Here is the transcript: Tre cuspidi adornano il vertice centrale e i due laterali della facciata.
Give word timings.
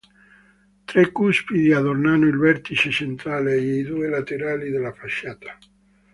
Tre 0.83 1.11
cuspidi 1.11 1.71
adornano 1.75 2.25
il 2.25 2.35
vertice 2.35 2.89
centrale 2.89 3.53
e 3.53 3.59
i 3.81 3.83
due 3.83 4.09
laterali 4.09 4.71
della 4.71 4.93
facciata. 4.93 5.55